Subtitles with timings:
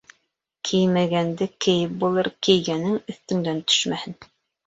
[0.69, 4.17] Кеймәгәнде кейеп булыр, кейгәнең өҫтөндән төшмәһен.